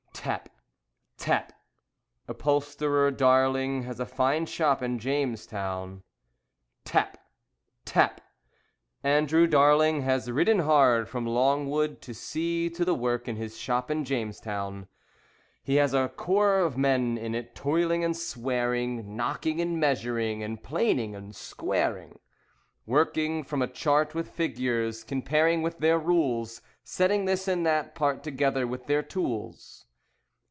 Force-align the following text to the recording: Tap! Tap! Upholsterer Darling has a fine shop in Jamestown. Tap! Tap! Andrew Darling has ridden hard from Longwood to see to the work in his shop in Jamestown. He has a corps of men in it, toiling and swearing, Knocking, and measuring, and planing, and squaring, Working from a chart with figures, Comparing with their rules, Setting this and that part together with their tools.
Tap! 0.13 0.49
Tap! 1.17 1.51
Upholsterer 2.27 3.09
Darling 3.09 3.81
has 3.85 3.99
a 3.99 4.05
fine 4.05 4.45
shop 4.45 4.83
in 4.83 4.99
Jamestown. 4.99 6.03
Tap! 6.85 7.17
Tap! 7.85 8.21
Andrew 9.03 9.47
Darling 9.47 10.03
has 10.03 10.29
ridden 10.29 10.59
hard 10.59 11.09
from 11.09 11.25
Longwood 11.25 12.03
to 12.03 12.13
see 12.13 12.69
to 12.69 12.85
the 12.85 12.93
work 12.93 13.27
in 13.27 13.35
his 13.37 13.57
shop 13.57 13.89
in 13.89 14.05
Jamestown. 14.05 14.87
He 15.63 15.77
has 15.77 15.95
a 15.95 16.07
corps 16.09 16.59
of 16.59 16.77
men 16.77 17.17
in 17.17 17.33
it, 17.33 17.55
toiling 17.55 18.03
and 18.03 18.15
swearing, 18.15 19.15
Knocking, 19.15 19.59
and 19.59 19.79
measuring, 19.79 20.43
and 20.43 20.61
planing, 20.61 21.15
and 21.15 21.35
squaring, 21.35 22.19
Working 22.85 23.43
from 23.43 23.63
a 23.63 23.67
chart 23.67 24.13
with 24.13 24.29
figures, 24.29 25.03
Comparing 25.03 25.63
with 25.63 25.79
their 25.79 25.97
rules, 25.97 26.61
Setting 26.83 27.25
this 27.25 27.47
and 27.47 27.65
that 27.65 27.95
part 27.95 28.23
together 28.23 28.67
with 28.67 28.85
their 28.85 29.01
tools. 29.01 29.87